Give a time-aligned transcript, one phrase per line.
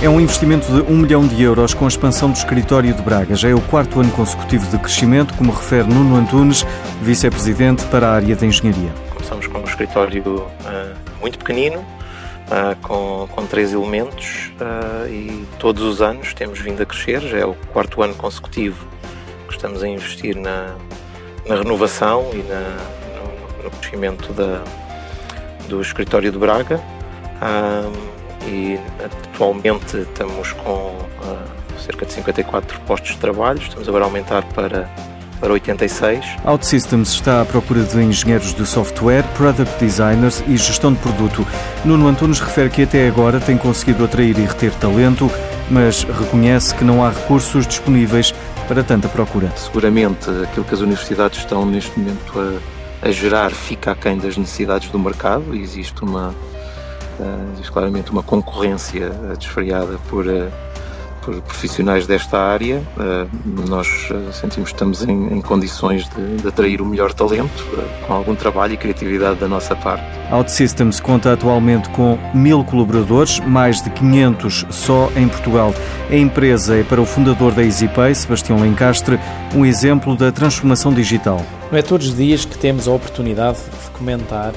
[0.00, 3.34] É um investimento de 1 milhão de euros com a expansão do escritório de Braga.
[3.34, 6.64] Já é o quarto ano consecutivo de crescimento, como refere Nuno Antunes,
[7.02, 8.92] vice-presidente para a área de engenharia.
[9.12, 15.82] Começamos com um escritório uh, muito pequenino, uh, com, com três elementos, uh, e todos
[15.82, 17.20] os anos temos vindo a crescer.
[17.22, 18.86] Já é o quarto ano consecutivo
[19.48, 20.76] que estamos a investir na,
[21.44, 24.62] na renovação e na, no crescimento da,
[25.68, 26.80] do escritório de Braga
[28.48, 34.42] e atualmente estamos com uh, cerca de 54 postos de trabalho, estamos agora a aumentar
[34.54, 34.88] para
[35.40, 36.24] para 86.
[36.44, 41.46] OutSystems está à procura de engenheiros de software, product designers e gestão de produto.
[41.84, 45.30] Nuno Antunes refere que até agora tem conseguido atrair e reter talento,
[45.70, 48.34] mas reconhece que não há recursos disponíveis
[48.66, 49.52] para tanta procura.
[49.54, 54.90] Seguramente aquilo que as universidades estão neste momento a a gerar fica aquém das necessidades
[54.90, 56.34] do mercado e existe uma
[57.52, 60.50] existe claramente uma concorrência desfriada por, uh,
[61.22, 62.82] por profissionais desta área.
[63.68, 63.86] Nós
[64.32, 67.64] sentimos que estamos em, em condições de, de, atrair o melhor talento
[68.06, 70.04] com algum trabalho e criatividade da nossa parte.
[70.32, 75.74] OutSystems conta atualmente com mil colaboradores, mais de 500 só em Portugal.
[76.10, 79.18] A empresa é para o fundador da EasyPay, Sebastião Lencastre,
[79.54, 81.44] um exemplo da transformação digital.
[81.70, 84.52] Não é todos os dias que temos a oportunidade de comentar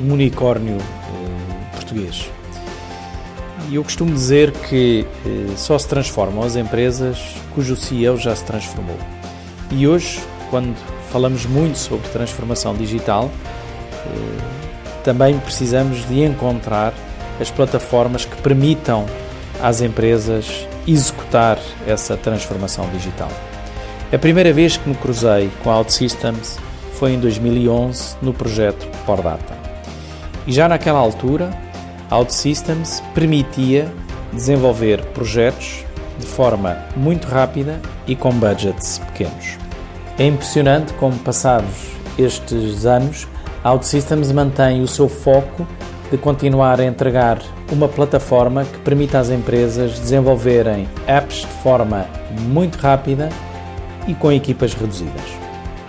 [0.00, 0.78] um unicórnio
[1.84, 2.30] português.
[3.68, 7.18] E eu costumo dizer que uh, só se transformam as empresas
[7.54, 8.98] cujo CEO já se transformou.
[9.70, 10.74] E hoje, quando
[11.10, 13.30] falamos muito sobre transformação digital,
[15.04, 16.94] também precisamos de encontrar
[17.40, 19.06] as plataformas que permitam
[19.62, 23.30] às empresas executar essa transformação digital.
[24.12, 26.58] A primeira vez que me cruzei com a OutSystems
[26.94, 29.54] foi em 2011 no projeto Pordata.
[30.46, 31.50] E já naquela altura,
[32.10, 33.92] OutSystems permitia
[34.32, 35.84] desenvolver projetos
[36.18, 39.58] de forma muito rápida e com budgets pequenos.
[40.18, 43.26] É impressionante como, passados estes anos,
[43.64, 45.66] OutSystems mantém o seu foco
[46.10, 47.38] de continuar a entregar
[47.72, 52.06] uma plataforma que permita às empresas desenvolverem apps de forma
[52.48, 53.28] muito rápida
[54.06, 55.43] e com equipas reduzidas.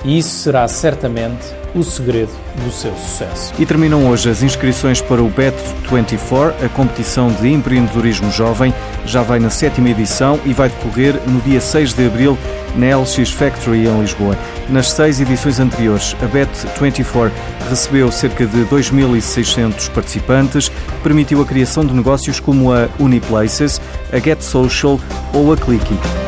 [0.06, 2.32] E isso será certamente o segredo
[2.64, 3.54] do seu sucesso.
[3.60, 8.74] E terminam hoje as inscrições para o Bet24, a competição de empreendedorismo jovem.
[9.06, 12.38] Já vai na sétima edição e vai decorrer no dia 6 de abril
[12.76, 14.38] na LX Factory em Lisboa.
[14.70, 17.32] Nas seis edições anteriores, a Bet24
[17.70, 24.42] recebeu cerca de 2.600 participantes, permitiu a criação de negócios como a Uniplaces, a Get
[24.42, 25.00] Social
[25.34, 26.25] ou a Clicky.